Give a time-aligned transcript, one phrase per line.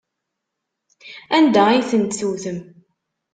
[1.37, 2.59] Anda ay tent-tewtem?